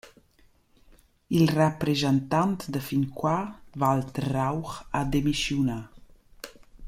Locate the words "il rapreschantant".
1.37-2.59